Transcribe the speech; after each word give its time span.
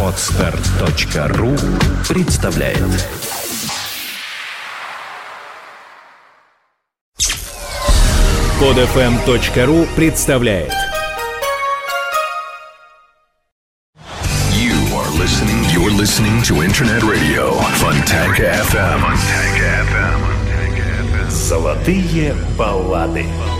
Отстар.ру 0.00 1.56
представляет 2.08 2.78
Подфм.ру 8.60 9.82
эм 9.82 9.86
представляет 9.96 10.72
You 14.52 14.76
are 14.94 15.10
listening, 15.18 15.64
you're 15.72 15.90
listening 15.90 16.42
to 16.42 16.62
Internet 16.62 17.02
Radio 17.02 17.58
Fontanka 17.80 18.54
FM. 18.70 19.02
Эм. 19.02 19.18
Эм. 19.64 21.28
Золотые 21.28 22.36
баллады. 22.56 23.24
Золотые 23.24 23.24
баллады. 23.24 23.53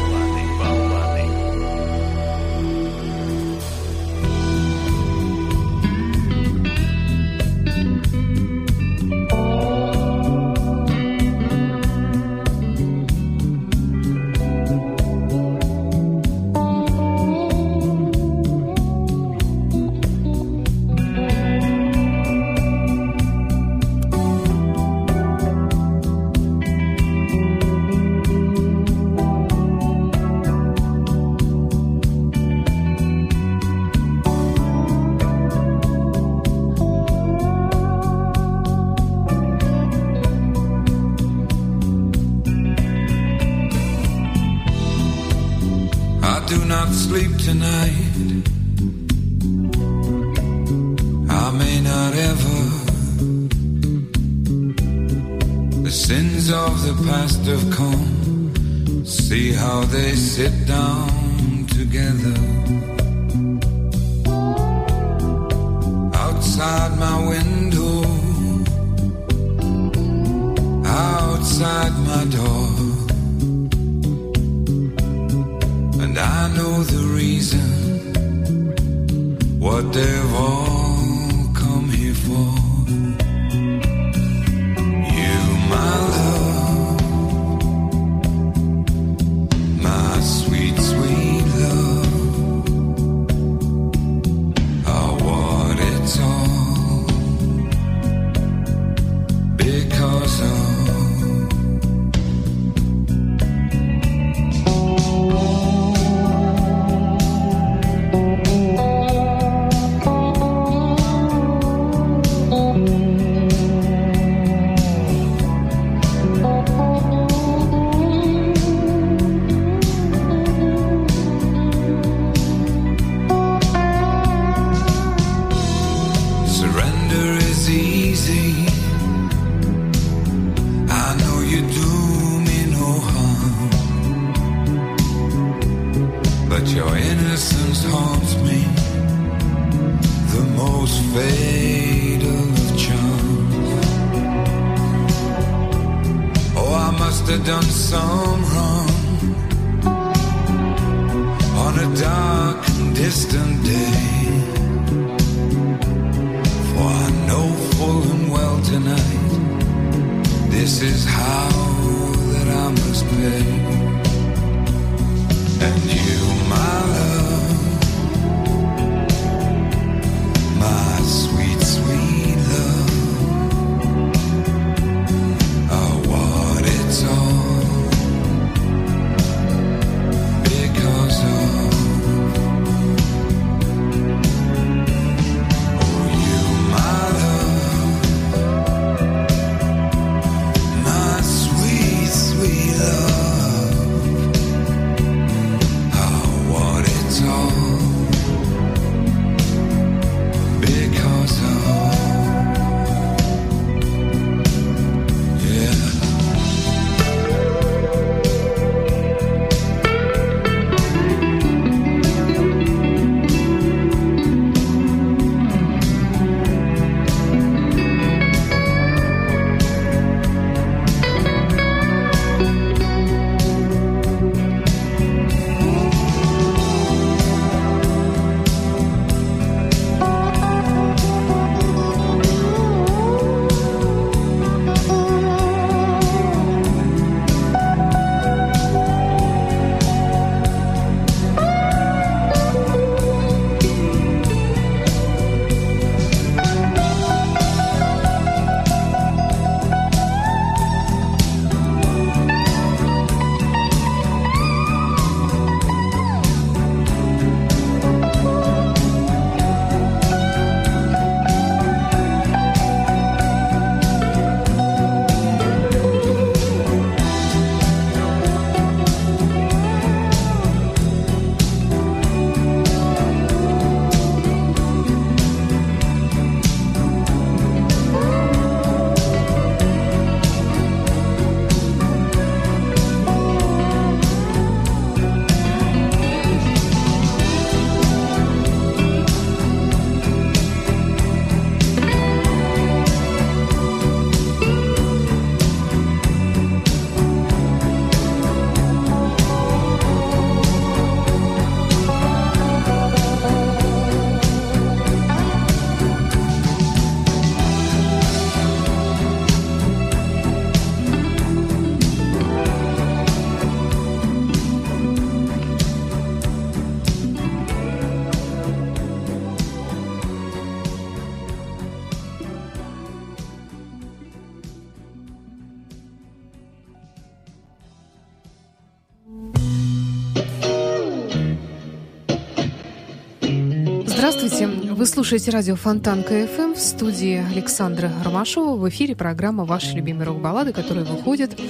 Вы 334.85 334.89
слушаете 334.89 335.31
радио 335.31 335.57
Фонтан 335.57 336.03
КФМ 336.03 336.53
в 336.53 336.59
студии 336.59 337.25
Александра 337.33 337.91
Ромашова. 338.05 338.55
В 338.55 338.69
эфире 338.69 338.95
программа 338.95 339.47
«Ваши 339.47 339.75
любимые 339.75 340.09
рок-баллады», 340.09 340.53
которая 340.53 340.85
выходит 340.85 341.41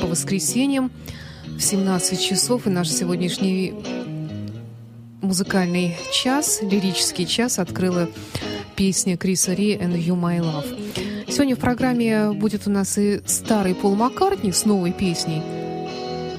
по 0.00 0.06
воскресеньям 0.06 0.92
в 1.44 1.60
17 1.60 2.20
часов. 2.20 2.68
И 2.68 2.70
наш 2.70 2.88
сегодняшний 2.88 3.74
музыкальный 5.22 5.96
час, 6.12 6.60
лирический 6.62 7.26
час 7.26 7.58
открыла 7.58 8.08
песня 8.76 9.16
Криса 9.16 9.54
Ри 9.54 9.74
«And 9.74 9.96
You 9.96 10.14
My 10.14 10.38
Love». 10.38 11.26
Сегодня 11.28 11.56
в 11.56 11.58
программе 11.58 12.30
будет 12.30 12.68
у 12.68 12.70
нас 12.70 12.96
и 12.96 13.22
старый 13.26 13.74
Пол 13.74 13.96
Маккартни 13.96 14.52
с 14.52 14.64
новой 14.64 14.92
песней. 14.92 15.42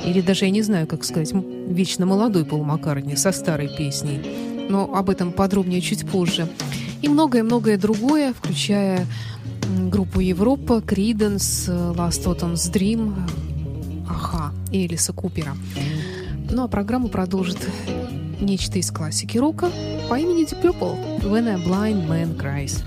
Или 0.06 0.22
даже, 0.22 0.46
я 0.46 0.52
не 0.52 0.62
знаю, 0.62 0.88
как 0.88 1.04
сказать, 1.04 1.34
вечно 1.34 2.06
молодой 2.06 2.46
Пол 2.46 2.64
Маккартни 2.64 3.18
со 3.18 3.34
старой 3.34 3.68
песней 3.68 4.45
но 4.70 4.94
об 4.94 5.10
этом 5.10 5.32
подробнее 5.32 5.82
чуть 5.82 6.08
позже. 6.08 6.48
И 7.02 7.08
многое-многое 7.08 7.78
другое, 7.78 8.34
включая 8.34 9.06
группу 9.90 10.20
Европа, 10.20 10.82
Криденс, 10.82 11.68
Last 11.68 12.26
Autumn's 12.26 12.72
Dream, 12.72 13.14
Аха 14.08 14.54
и 14.72 14.86
Элиса 14.86 15.14
Купера. 15.14 15.56
Ну 16.50 16.64
а 16.64 16.68
программу 16.68 17.08
продолжит 17.08 17.58
нечто 18.40 18.80
из 18.80 18.92
классики 18.92 19.38
рока 19.38 19.70
по 20.10 20.18
имени 20.20 20.46
Deep 20.46 20.62
Purple 20.62 21.22
«When 21.22 21.50
a 21.50 21.58
Blind 21.58 22.08
Man 22.08 22.38
Cries». 22.38 22.84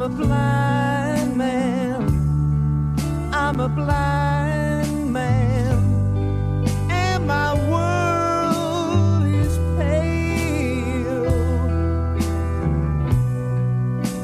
I'm 0.00 0.04
a 0.04 0.08
blind 0.10 1.36
man. 1.36 3.30
I'm 3.32 3.58
a 3.58 3.68
blind 3.68 5.12
man. 5.12 6.68
And 6.88 7.26
my 7.26 7.54
world 7.68 9.26
is 9.26 9.58
pale. 9.76 11.32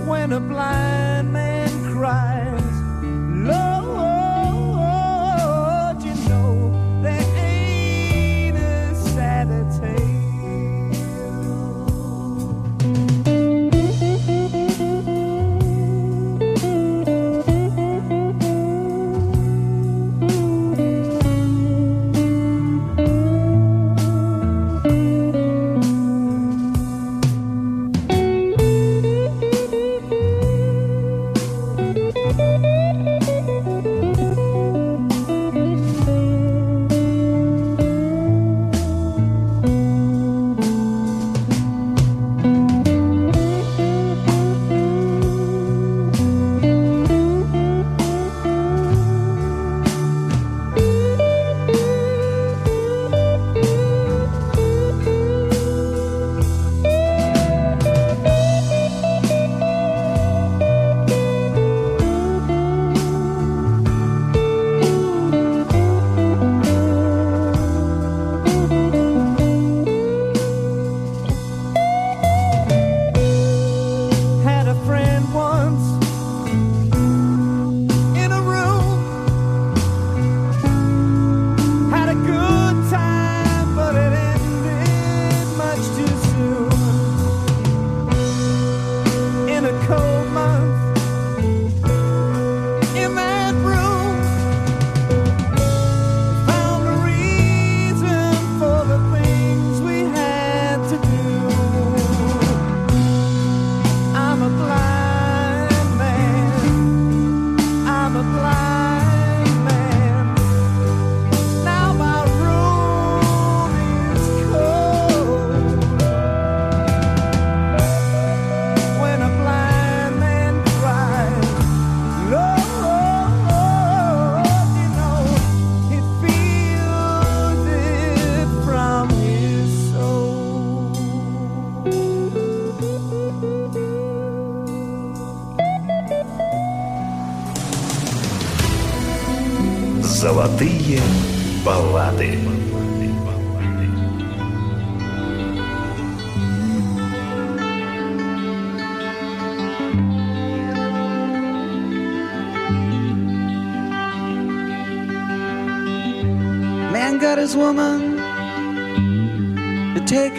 When 0.06 0.32
a 0.32 0.38
blind 0.38 0.93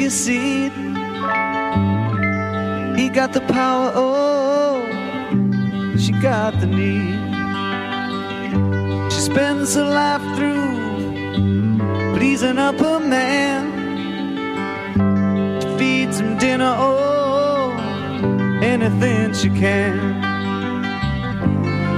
his 0.05 0.13
seat. 0.25 0.71
He 2.95 3.09
got 3.09 3.33
the 3.33 3.41
power, 3.47 3.91
oh, 3.95 4.85
she 5.97 6.11
got 6.21 6.59
the 6.59 6.67
need 6.67 7.15
She 9.11 9.19
spends 9.19 9.73
her 9.73 9.89
life 10.01 10.25
through 10.35 10.75
pleasing 12.15 12.59
up 12.59 12.79
a 12.79 12.99
man. 12.99 13.61
She 15.61 15.67
feeds 15.79 16.19
him 16.19 16.37
dinner, 16.37 16.75
oh, 16.77 17.71
anything 18.61 19.33
she 19.33 19.49
can. 19.49 19.93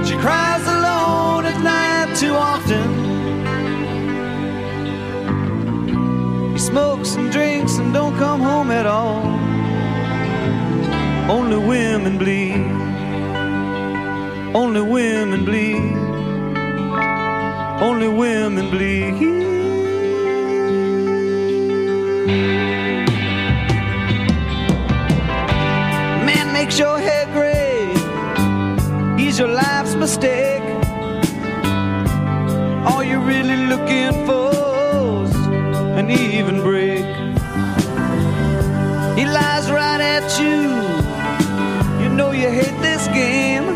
She 0.06 0.14
cries 0.24 0.66
alone 0.76 1.44
at 1.44 1.58
night 1.62 2.16
too 2.16 2.34
often. 2.34 2.87
smokes 6.68 7.14
and 7.14 7.32
drinks 7.32 7.78
and 7.78 7.94
don't 7.94 8.14
come 8.18 8.40
home 8.42 8.70
at 8.70 8.84
all. 8.84 9.22
Only 11.30 11.56
women 11.56 12.18
bleed. 12.18 12.60
Only 14.54 14.82
women 14.82 15.46
bleed. 15.46 15.96
Only 17.88 18.08
women 18.08 18.68
bleed. 18.70 19.14
Man 26.28 26.52
makes 26.52 26.78
your 26.78 26.98
head 26.98 27.26
gray. 27.36 27.88
He's 29.20 29.38
your 29.38 29.48
life's 29.48 29.94
mistake. 29.94 30.62
All 32.88 33.02
you're 33.02 33.26
really 33.32 33.58
looking 33.72 34.12
for 34.26 34.47
even 36.10 36.62
break. 36.62 37.04
He 39.18 39.24
lies 39.26 39.70
right 39.70 40.00
at 40.00 40.26
you. 40.40 40.58
You 42.02 42.08
know 42.08 42.30
you 42.32 42.48
hate 42.48 42.80
this 42.80 43.06
game. 43.08 43.66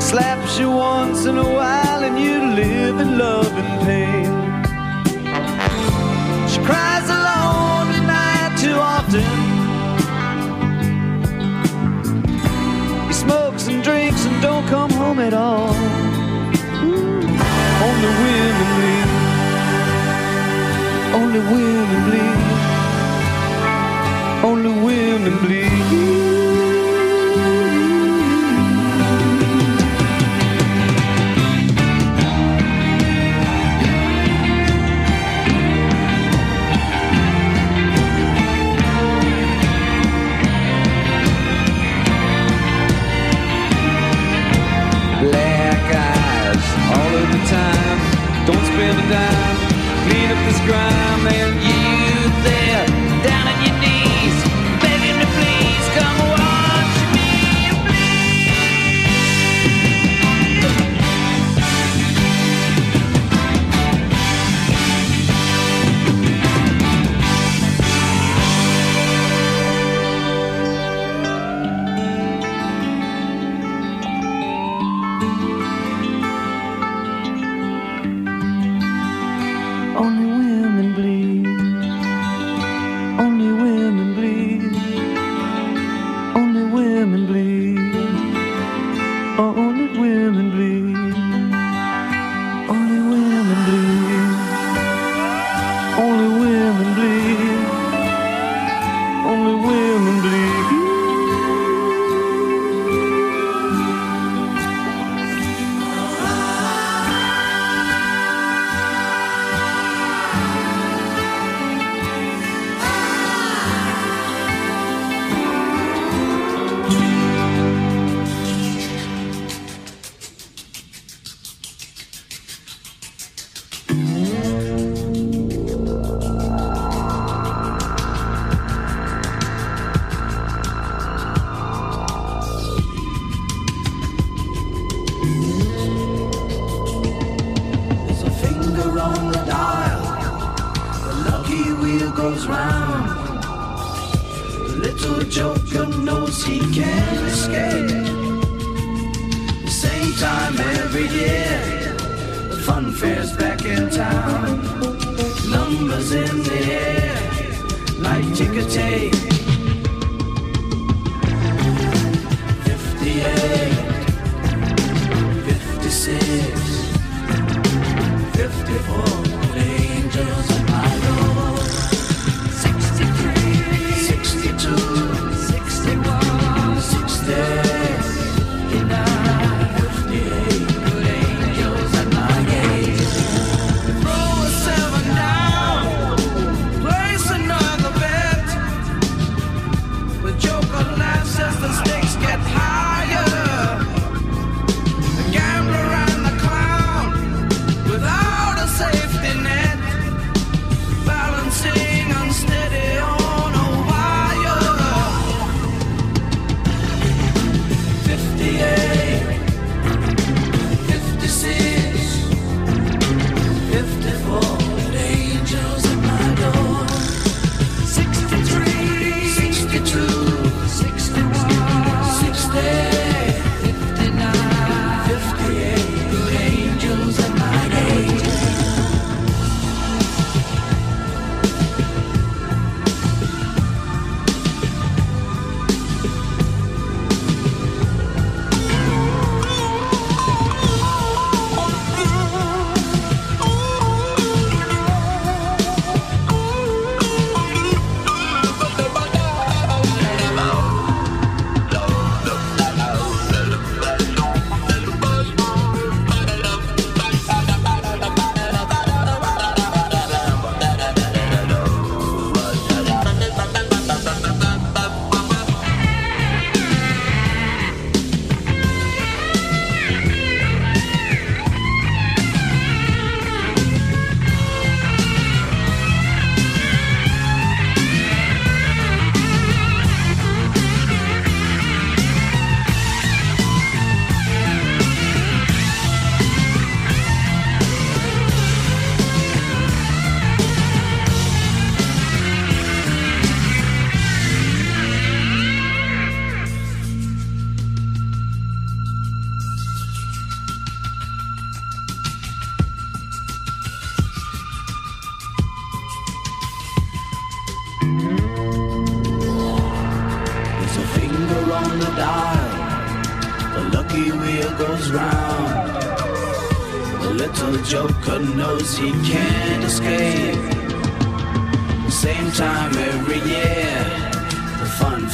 Slaps 0.00 0.58
you 0.58 0.70
once 0.70 1.26
in 1.26 1.38
a 1.38 1.44
while 1.44 2.02
and 2.02 2.18
you 2.18 2.38
live 2.62 3.00
in 3.00 3.18
love 3.18 3.52
and 3.52 3.86
pain. 3.86 4.30
She 6.48 6.58
cries 6.68 7.08
alone 7.08 7.86
at 7.96 8.04
night 8.16 8.58
too 8.58 8.78
often. 8.94 9.28
He 13.06 13.12
smokes 13.12 13.68
and 13.68 13.82
drinks 13.82 14.24
and 14.26 14.42
don't 14.42 14.66
come 14.66 14.90
home 14.90 15.18
at 15.18 15.34
all. 15.34 15.72
Ooh, 16.84 17.22
only 17.86 18.10
women 18.22 18.68
bleed. 18.76 19.21
Only 21.14 21.40
women 21.40 22.10
bleed. 22.10 22.68
Only 24.44 24.70
women 24.84 25.38
bleed. 25.38 26.31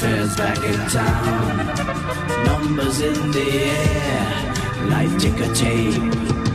fair's 0.00 0.36
back 0.36 0.58
in 0.62 0.78
town. 0.90 1.66
Numbers 2.44 3.00
in 3.00 3.32
the 3.32 3.50
air, 3.50 4.88
like 4.90 5.18
ticker 5.18 5.52
tape. 5.54 6.47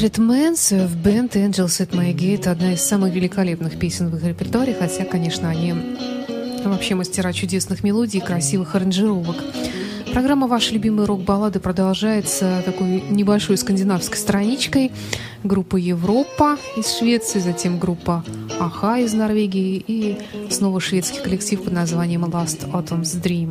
Уилфрид 0.00 0.16
в 0.70 0.96
бенд 0.96 1.36
«Angels 1.36 1.78
at 1.78 1.90
My 1.90 2.14
Gate»— 2.14 2.48
одна 2.50 2.72
из 2.72 2.80
самых 2.80 3.12
великолепных 3.12 3.78
песен 3.78 4.08
в 4.08 4.16
их 4.16 4.24
репертуаре, 4.24 4.72
хотя, 4.72 5.04
конечно, 5.04 5.50
они 5.50 5.74
вообще 6.64 6.94
мастера 6.94 7.34
чудесных 7.34 7.84
мелодий 7.84 8.20
и 8.20 8.24
красивых 8.24 8.74
аранжировок. 8.74 9.36
Программа 10.10 10.46
«Ваши 10.46 10.72
любимые 10.72 11.04
рок-баллады» 11.04 11.60
продолжается 11.60 12.62
такой 12.64 13.02
небольшой 13.10 13.58
скандинавской 13.58 14.16
страничкой. 14.16 14.90
Группа 15.44 15.76
«Европа» 15.76 16.56
из 16.78 16.96
Швеции, 16.96 17.38
затем 17.38 17.78
группа 17.78 18.24
«Аха» 18.58 18.96
из 18.96 19.12
Норвегии 19.12 19.84
и 19.86 20.16
снова 20.48 20.80
шведский 20.80 21.20
коллектив 21.20 21.62
под 21.62 21.74
названием 21.74 22.24
«Last 22.24 22.70
Autumn's 22.72 23.20
Dream». 23.22 23.49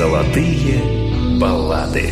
Золотые 0.00 0.80
баллады. 1.38 2.10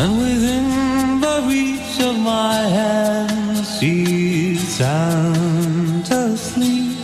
And 0.00 0.12
within 0.16 1.20
the 1.20 1.36
reach 1.50 2.00
of 2.00 2.18
my 2.18 2.60
hand, 2.78 3.66
she's 3.78 4.66
sound 4.66 6.08
asleep. 6.10 6.96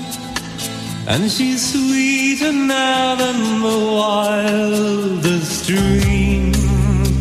And 1.06 1.30
she's 1.30 1.60
sweeter 1.72 2.50
now 2.50 3.14
than 3.16 3.60
the 3.60 3.78
wildest 4.00 5.66
dream 5.66 6.54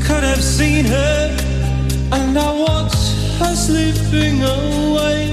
could 0.05 0.23
have 0.23 0.41
seen 0.41 0.85
her. 0.85 1.37
And 2.13 2.39
I 2.39 2.49
watch 2.65 2.95
her 3.39 3.55
slipping 3.55 4.41
away 4.41 5.30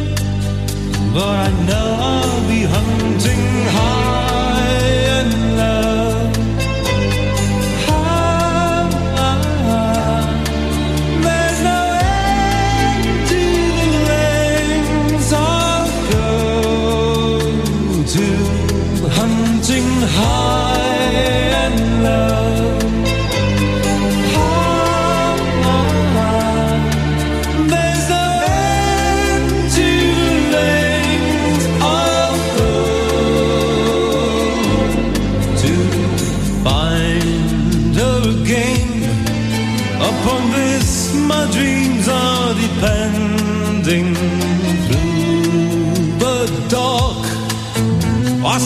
but 1.13 1.29
I 1.29 1.51
know 1.67 1.97
I'll 2.01 2.49
be 2.49 2.63
hunting 2.63 3.67
hard. 3.75 4.28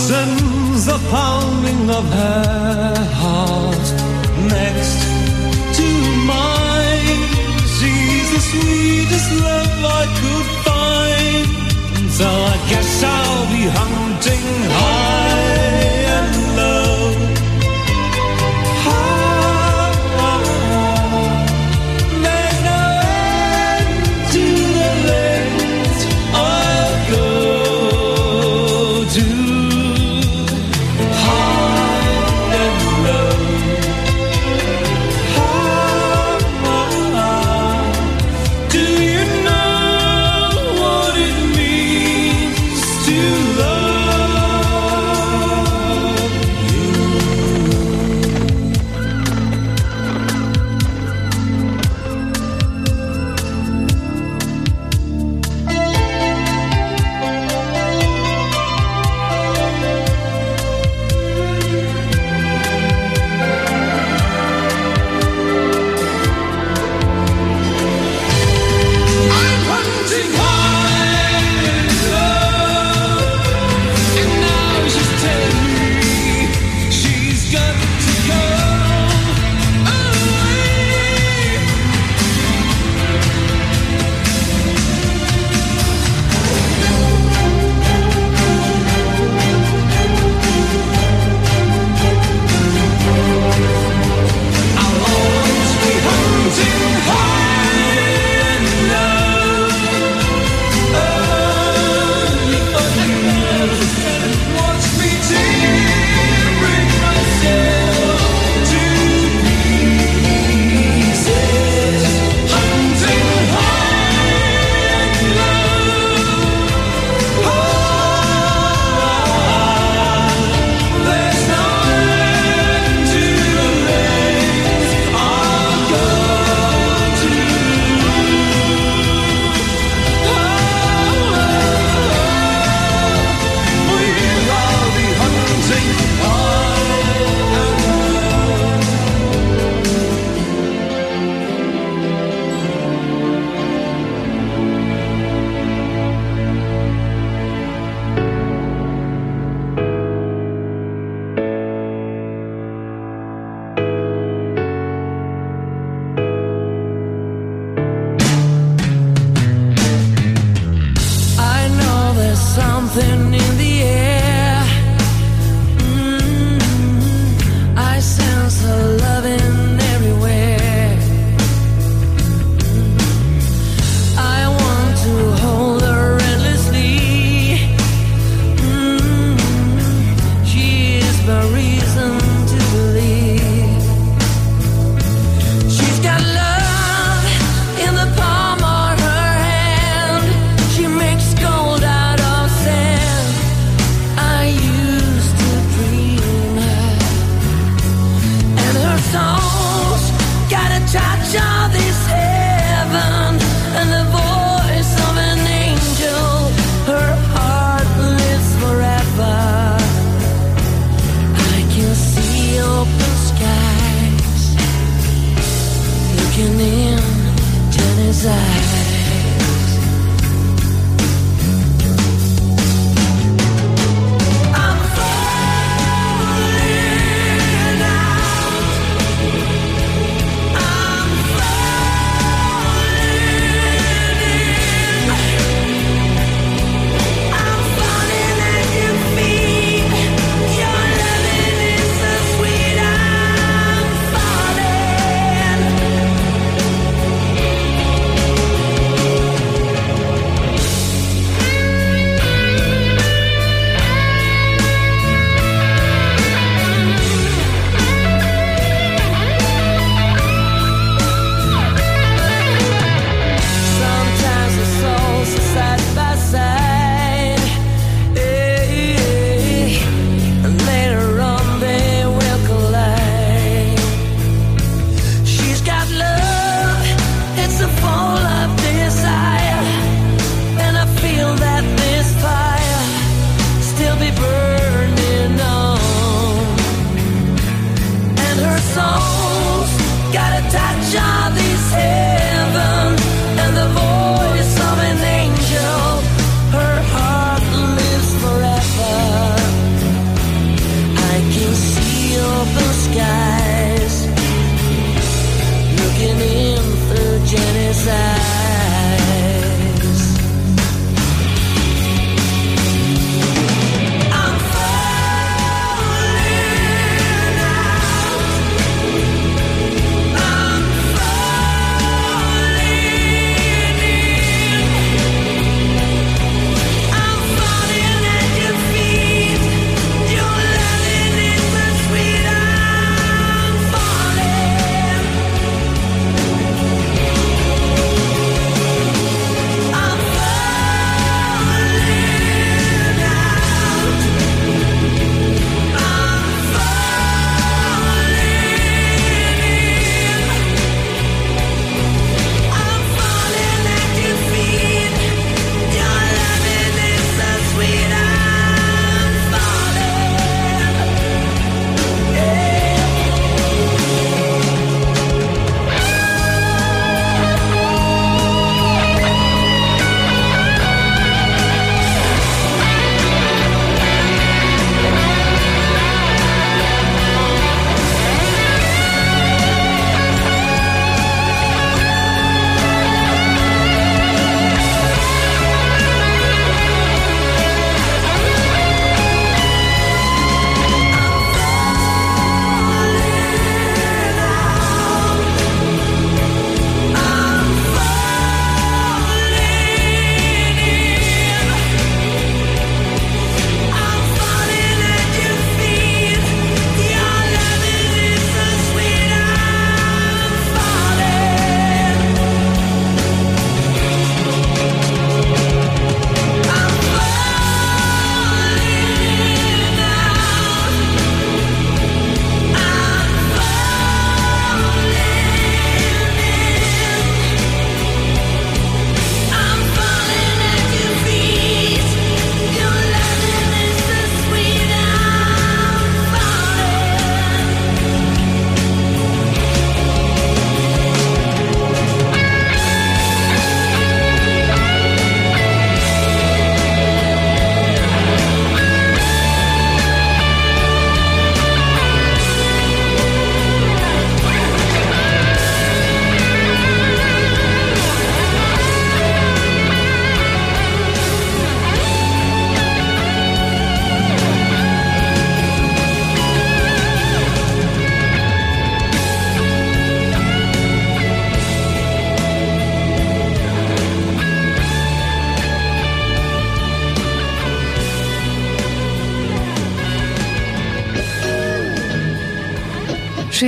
sends 0.09 0.87
the 0.87 0.99
pounding 1.11 1.89
of 1.89 2.05
her 2.05 2.95
heart 3.21 3.87
next 4.57 4.99
to 5.79 5.89
mine. 6.33 7.23
She's 7.77 8.29
the 8.35 8.43
sweetest 8.51 9.29
love 9.47 9.79
I 10.01 10.05
could 10.21 10.49
find, 10.67 12.11
so 12.19 12.27
I 12.55 12.57
guess 12.71 12.91
I'll 13.05 13.47
be 13.55 13.65
hunting 13.79 14.47
high. 14.79 15.32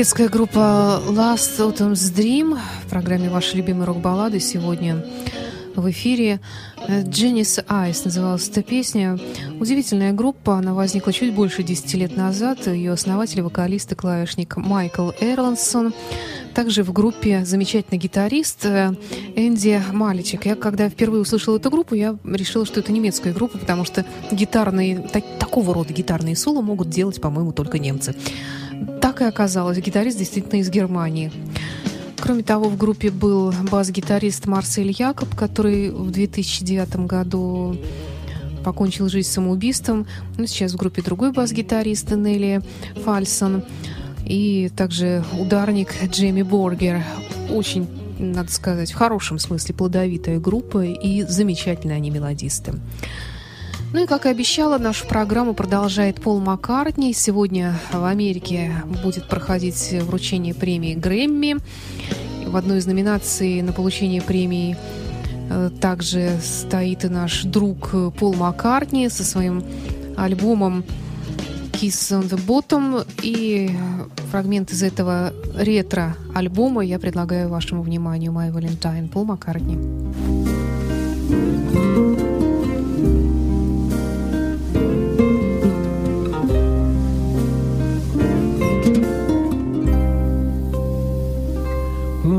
Шведская 0.05 0.29
группа 0.29 1.03
Last 1.09 1.59
Autumn's 1.61 2.15
Dream 2.15 2.59
в 2.85 2.91
программе 2.91 3.31
«Ваши 3.31 3.57
любимые 3.57 3.87
рок-баллады» 3.87 4.39
сегодня 4.39 5.03
в 5.75 5.91
эфире. 5.91 6.41
«Дженнис 6.87 7.61
Айс» 7.67 8.05
называлась 8.05 8.47
эта 8.51 8.63
песня. 8.63 9.19
Удивительная 9.59 10.13
группа, 10.13 10.57
она 10.59 10.75
возникла 10.75 11.11
чуть 11.15 11.35
больше 11.35 11.63
10 11.63 11.95
лет 11.95 12.17
назад. 12.19 12.67
Ее 12.67 12.93
основатель, 12.93 13.41
вокалист 13.41 13.93
и 13.93 13.95
клавишник 13.95 14.59
Майкл 14.59 15.13
Эрлансон. 15.23 15.95
Также 16.55 16.83
в 16.83 16.93
группе 16.93 17.47
замечательный 17.47 17.97
гитарист 17.97 18.67
э, 18.67 18.95
Энди 19.37 19.83
Маличек. 19.91 20.45
Я 20.45 20.55
когда 20.55 20.91
впервые 20.91 21.23
услышала 21.23 21.57
эту 21.57 21.71
группу, 21.71 21.95
я 21.95 22.19
решила, 22.25 22.67
что 22.67 22.81
это 22.81 22.93
немецкая 22.93 23.33
группа, 23.33 23.57
потому 23.57 23.87
что 23.87 24.05
гитарные, 24.31 24.99
так, 24.99 25.25
такого 25.39 25.73
рода 25.73 25.95
гитарные 25.95 26.37
соло 26.37 26.61
могут 26.61 26.91
делать, 26.91 27.23
по-моему, 27.23 27.53
только 27.53 27.79
немцы. 27.79 28.15
Так 29.15 29.23
и 29.23 29.25
оказалось. 29.27 29.79
Гитарист 29.79 30.19
действительно 30.19 30.59
из 30.59 30.69
Германии. 30.71 31.31
Кроме 32.19 32.43
того, 32.43 32.69
в 32.69 32.77
группе 32.77 33.13
был 33.13 33.55
бас-гитарист 33.71 34.47
Марсель 34.47 34.91
Якоб, 34.91 35.37
который 35.37 35.91
в 35.91 36.11
2009 36.11 37.07
году 37.07 37.77
покончил 38.65 39.09
жизнь 39.09 39.29
самоубийством. 39.29 40.09
Ну, 40.37 40.49
сейчас 40.49 40.73
в 40.73 40.77
группе 40.77 41.01
другой 41.01 41.31
бас-гитарист 41.31 42.11
Нелли 42.11 42.61
Фальсон. 43.05 43.63
И 44.27 44.69
также 44.77 45.23
ударник 45.39 45.95
Джейми 46.07 46.43
Боргер. 46.43 47.05
Очень, 47.51 47.87
надо 48.19 48.51
сказать, 48.51 48.91
в 48.91 48.97
хорошем 48.97 49.39
смысле 49.39 49.77
плодовитая 49.77 50.41
группа 50.41 50.85
и 50.85 51.23
замечательные 51.23 51.99
они 51.99 52.11
мелодисты. 52.11 52.75
Ну 53.95 54.03
и, 54.03 54.07
как 54.07 54.27
и 54.27 54.29
обещала, 54.29 54.77
нашу 54.79 55.07
программу 55.07 55.55
продолжает 55.55 56.21
Пол 56.21 56.41
Маккартни. 56.41 57.13
Сегодня 57.13 57.79
в 57.93 58.05
Америке 58.05 58.73
будет 59.05 59.29
проходить 59.29 59.95
вручение 60.01 60.53
премии 60.53 60.97
Грэмми. 60.97 61.59
В 62.45 62.57
одной 62.57 62.79
из 62.79 62.87
номинаций 62.87 63.63
на 63.63 63.73
получение 63.73 64.21
премии 64.21 64.77
э, 65.49 65.71
также 65.81 66.41
стоит 66.43 67.05
и 67.05 67.09
наш 67.09 67.45
друг 67.45 67.93
Пол 68.19 68.35
Маккартни 68.35 69.09
со 69.09 69.23
своим 69.23 69.63
альбомом 70.17 70.83
Kiss 71.75 72.21
on 72.21 72.29
the 72.29 72.45
Bottom. 72.45 73.07
И 73.23 73.71
фрагмент 74.33 74.73
из 74.73 74.83
этого 74.83 75.33
ретро-альбома 75.57 76.85
я 76.85 76.99
предлагаю 76.99 77.49
вашему 77.49 77.83
вниманию 77.83 78.33
My 78.33 78.53
Valentine 78.53 79.09
Пол 79.09 79.25
Маккартни. 79.25 79.79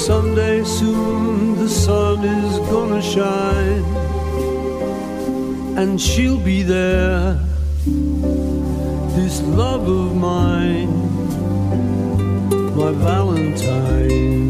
someday 0.00 0.64
soon 0.64 1.56
the 1.56 1.68
sun 1.68 2.24
is 2.24 2.58
gonna 2.70 3.02
shine 3.02 3.84
and 5.76 6.00
she'll 6.00 6.38
be 6.38 6.62
there. 6.62 7.38
This 9.14 9.42
love 9.42 9.86
of 9.86 10.16
mine, 10.16 10.90
my 12.74 12.92
Valentine. 12.92 14.49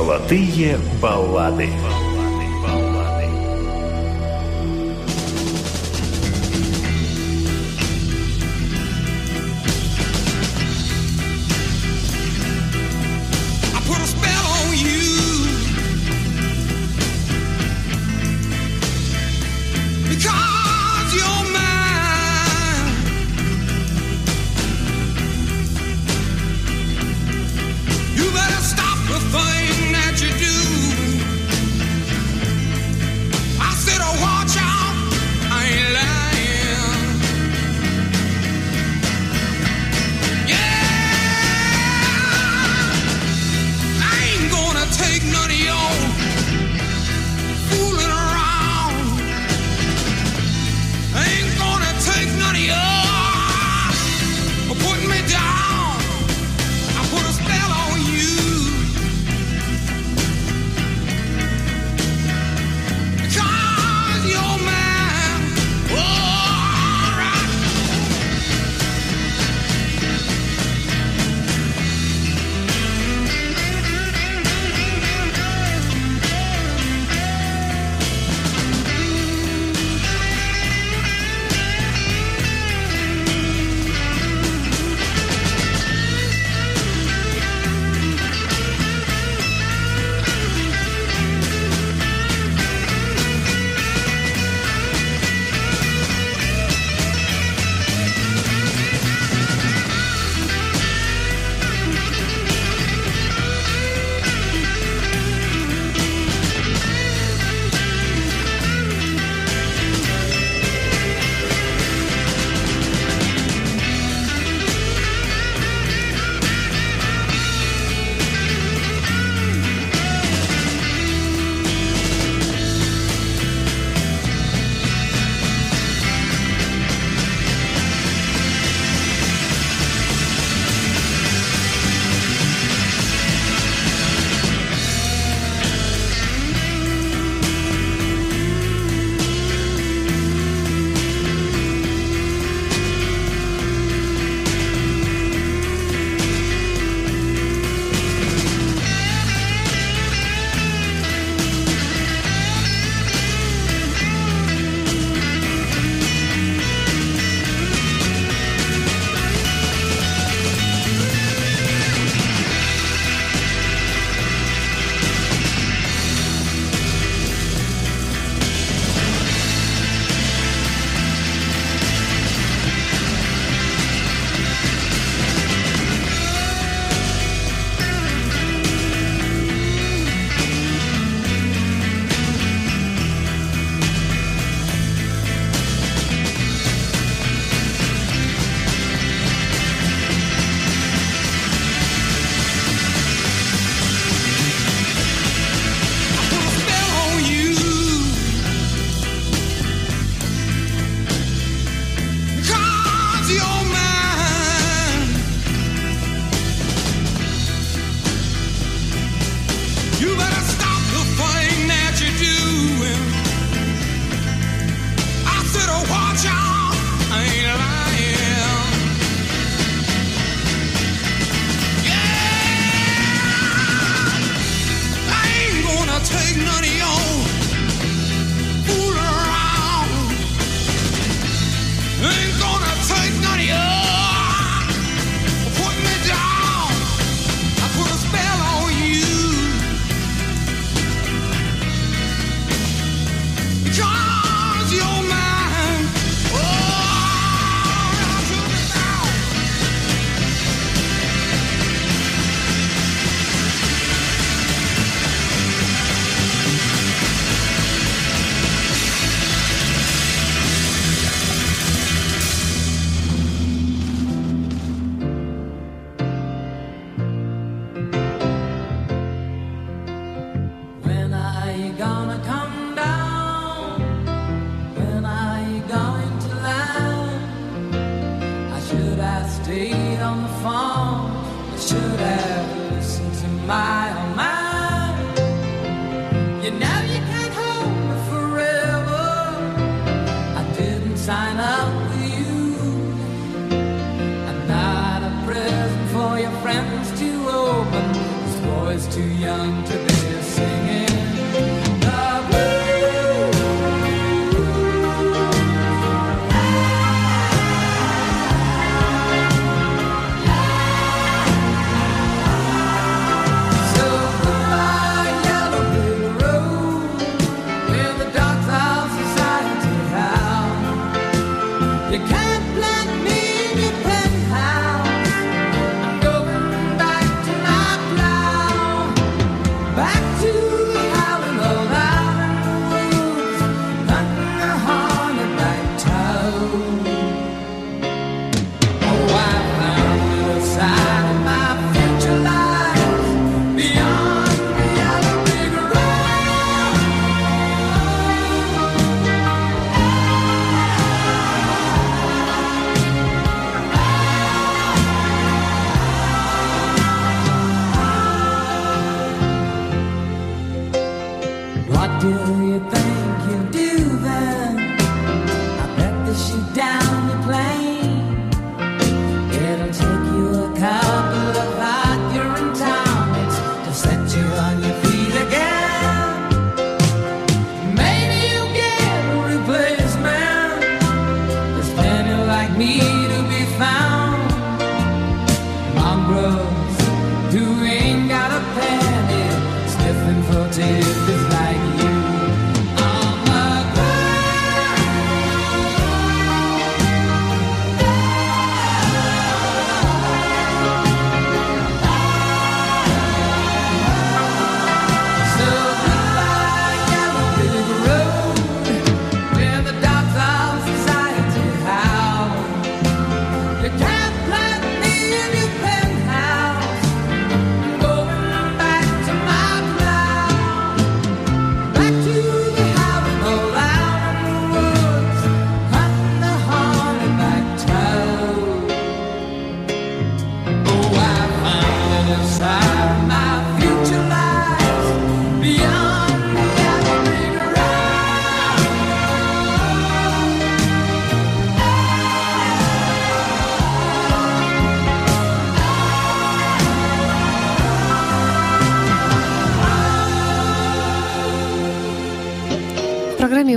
Золотые 0.00 0.78
баллады. 1.02 1.68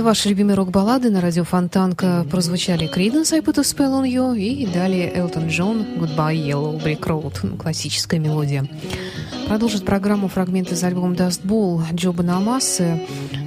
ваши 0.04 0.28
любимые 0.28 0.54
рок-баллады 0.54 1.08
на 1.08 1.22
радио 1.22 1.44
Фонтанка 1.44 2.26
прозвучали 2.30 2.86
Криденс, 2.86 3.32
I 3.32 3.40
Put 3.40 3.58
a 3.58 3.62
Spell 3.62 4.02
on 4.02 4.06
You 4.06 4.38
и 4.38 4.66
далее 4.66 5.10
Элтон 5.16 5.48
Джон, 5.48 5.82
Goodbye 5.96 6.36
Yellow 6.36 6.82
Brick 6.82 7.00
Road, 7.00 7.38
ну, 7.42 7.56
классическая 7.56 8.18
мелодия. 8.18 8.68
Продолжит 9.48 9.86
программу 9.86 10.28
фрагменты 10.28 10.74
из 10.74 10.84
альбома 10.84 11.14
Dust 11.14 11.42
Bowl 11.44 11.82
Джоба 11.92 12.22
Намасы. 12.22 13.00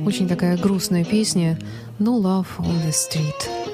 Очень 0.06 0.28
такая 0.28 0.58
грустная 0.58 1.06
песня 1.06 1.60
No 2.00 2.20
Love 2.20 2.48
on 2.58 2.84
the 2.84 2.92
Street. 2.92 3.67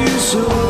you 0.00 0.08
so. 0.18 0.69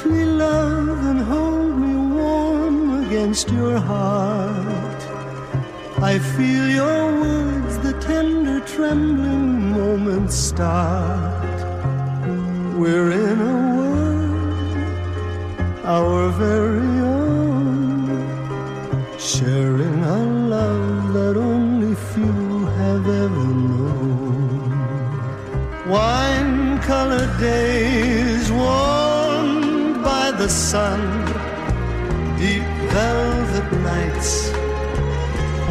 Softly, 0.00 0.24
love, 0.24 1.04
and 1.04 1.20
hold 1.20 1.78
me 1.78 1.94
warm 2.14 3.04
against 3.04 3.50
your 3.50 3.78
heart. 3.78 5.02
I 6.02 6.18
feel 6.18 6.68
your 6.68 7.20
words, 7.20 7.78
the 7.78 7.92
tender, 8.00 8.60
trembling 8.60 9.70
moments 9.72 10.34
start. 10.34 11.60
We're 12.78 13.12
in 13.12 13.40
a 13.40 13.76
world, 13.76 14.74
our 15.84 16.30
very 16.30 17.00
own, 17.18 18.18
sharing 19.18 20.02
a 20.02 20.24
love 20.56 21.12
that 21.12 21.36
only 21.36 21.94
few 22.12 22.66
have 22.80 23.06
ever 23.06 23.46
known. 23.68 24.70
Wine 25.88 26.78
colored 26.82 27.38
days 27.38 28.09
sun, 30.50 31.00
deep 32.36 32.66
velvet 32.90 33.72
nights 33.80 34.50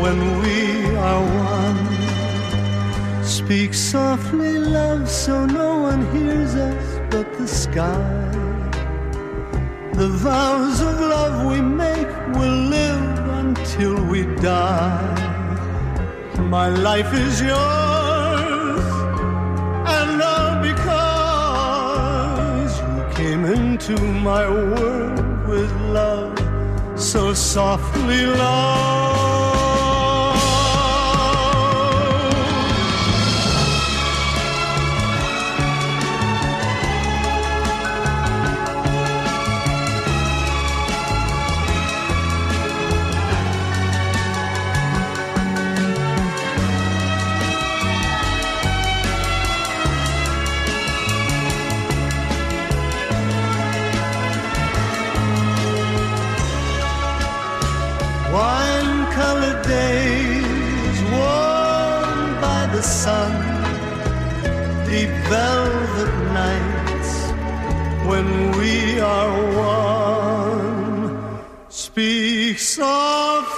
when 0.02 0.18
we 0.42 0.96
are 0.96 1.24
one. 1.54 3.24
Speak 3.24 3.74
softly, 3.74 4.58
love, 4.58 5.10
so 5.10 5.46
no 5.46 5.80
one 5.80 6.02
hears 6.16 6.56
us 6.56 7.00
but 7.12 7.28
the 7.38 7.48
sky. 7.48 8.32
The 9.94 10.08
vows 10.08 10.80
of 10.80 10.98
love 10.98 11.46
we 11.52 11.60
make 11.60 12.12
will 12.38 12.60
live 12.78 13.20
until 13.44 14.02
we 14.06 14.24
die. 14.38 15.18
My 16.40 16.70
life 16.70 17.14
is 17.14 17.42
yours 17.42 17.99
into 23.80 24.04
my 24.04 24.50
world 24.50 25.48
with 25.48 25.72
love 25.84 26.38
so 27.00 27.34
softly, 27.34 28.26
love. 28.26 29.19
The 62.80 62.86
sun, 62.86 63.32
deep 64.90 65.10
velvet 65.28 66.14
nights 66.42 67.12
when 68.10 68.28
we 68.58 69.02
are 69.02 69.34
one. 69.68 71.10
Speak 71.68 72.58
softly, 72.58 73.49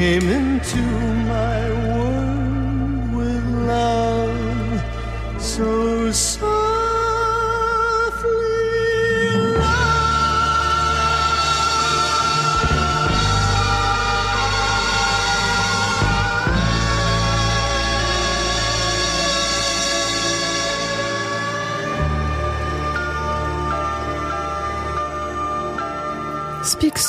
came 0.00 0.30
into 0.30 1.19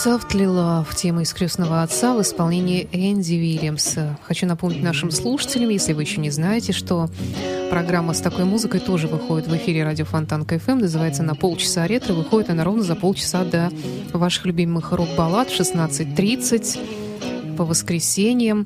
Softly 0.04 0.48
Love, 0.48 0.96
тема 0.96 1.22
из 1.22 1.32
«Крестного 1.32 1.84
отца» 1.84 2.16
в 2.16 2.22
исполнении 2.24 2.90
Энди 2.92 3.36
Уильямса. 3.36 4.18
Хочу 4.24 4.48
напомнить 4.48 4.82
нашим 4.82 5.12
слушателям, 5.12 5.70
если 5.70 5.94
вы 5.94 6.02
еще 6.02 6.20
не 6.20 6.32
знаете, 6.32 6.74
что 6.74 7.08
программа 7.70 8.16
с 8.16 8.20
такой 8.20 8.46
музыкой 8.46 8.80
тоже 8.80 9.08
выходит 9.08 9.48
в 9.48 9.56
эфире 9.58 9.84
радио 9.84 10.06
Фонтан 10.06 10.44
КФМ, 10.44 10.80
называется 10.80 11.22
«На 11.22 11.36
полчаса 11.36 11.86
ретро», 11.86 12.14
выходит 12.14 12.50
она 12.50 12.64
ровно 12.64 12.82
за 12.82 12.96
полчаса 12.96 13.44
до 13.44 13.70
ваших 14.12 14.48
любимых 14.48 14.92
рок-баллад 14.92 15.52
в 15.52 15.60
16.30 15.60 17.56
по 17.56 17.64
воскресеньям. 17.64 18.66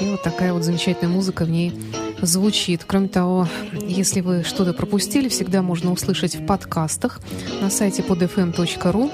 И 0.00 0.04
вот 0.06 0.24
такая 0.24 0.52
вот 0.52 0.64
замечательная 0.64 1.14
музыка 1.14 1.44
в 1.44 1.48
ней 1.48 1.80
звучит. 2.22 2.82
Кроме 2.84 3.06
того, 3.06 3.46
если 3.86 4.20
вы 4.20 4.42
что-то 4.42 4.72
пропустили, 4.72 5.28
всегда 5.28 5.62
можно 5.62 5.92
услышать 5.92 6.34
в 6.34 6.44
подкастах 6.44 7.20
на 7.60 7.70
сайте 7.70 8.02
podfm.ru 8.02 9.12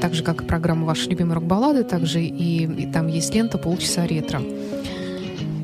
так 0.00 0.14
же, 0.14 0.22
как 0.22 0.42
и 0.42 0.44
программа 0.44 0.86
«Ваши 0.86 1.08
любимые 1.08 1.36
рок-баллады», 1.36 1.84
также 1.84 2.22
и, 2.22 2.64
и 2.64 2.86
там 2.86 3.06
есть 3.08 3.34
лента 3.34 3.58
«Полчаса 3.58 4.06
ретро». 4.06 4.40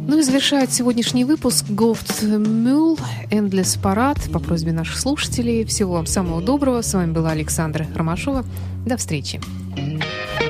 Ну 0.08 0.18
и 0.18 0.22
завершает 0.22 0.72
сегодняшний 0.72 1.24
выпуск 1.24 1.64
Гофт 1.68 2.22
Мюл 2.22 2.96
Endless 3.30 3.80
Parade 3.82 4.30
по 4.30 4.38
просьбе 4.38 4.72
наших 4.72 4.98
слушателей. 4.98 5.64
Всего 5.64 5.94
вам 5.94 6.06
самого 6.06 6.40
доброго. 6.40 6.82
С 6.82 6.94
вами 6.94 7.10
была 7.10 7.30
Александра 7.30 7.88
Ромашова. 7.92 8.44
До 8.86 8.96
встречи. 8.96 9.40
listening. 9.76 10.45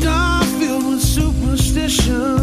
star 0.00 0.44
filled 0.58 0.86
with 0.86 1.02
superstition. 1.02 2.37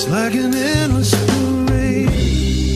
It's 0.00 0.08
like 0.08 0.34
an 0.34 0.54
endless 0.54 1.12
parade. 1.26 2.67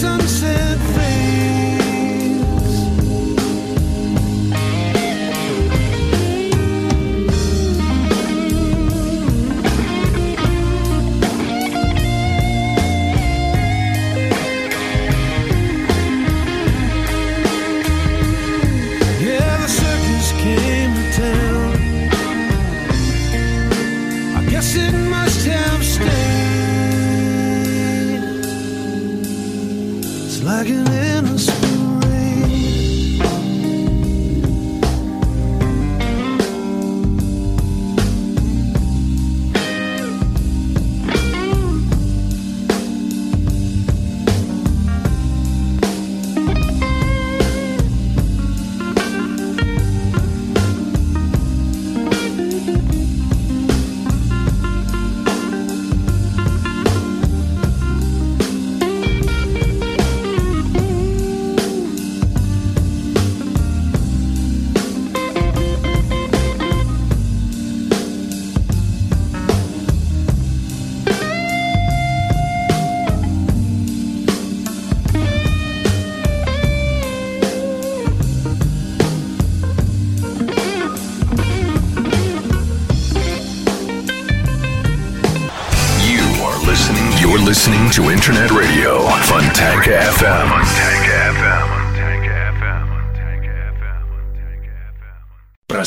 sunset 0.00 0.57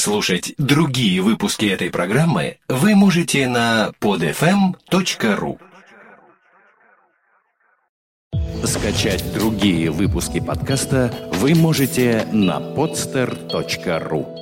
Прослушать 0.01 0.55
другие 0.57 1.21
выпуски 1.21 1.67
этой 1.67 1.91
программы 1.91 2.57
вы 2.67 2.95
можете 2.95 3.47
на 3.47 3.91
podfm.ru. 4.01 5.59
Скачать 8.65 9.31
другие 9.31 9.91
выпуски 9.91 10.39
подкаста 10.39 11.13
вы 11.33 11.53
можете 11.53 12.25
на 12.31 12.57
podster.ru. 12.57 14.40